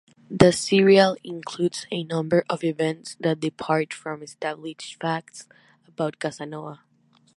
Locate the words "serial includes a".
0.51-2.03